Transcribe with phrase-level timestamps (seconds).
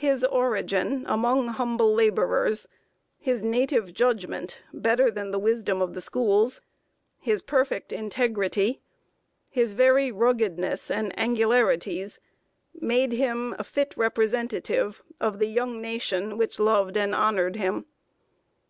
[0.00, 2.68] His origin among humble laborers,
[3.18, 6.62] his native judgment, better than the wisdom of the schools,
[7.18, 8.80] his perfect integrity,
[9.50, 12.18] his very ruggedness and angularities,
[12.80, 17.84] made him fit representative of the young Nation which loved and honored him.